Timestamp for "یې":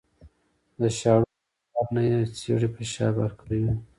2.09-2.19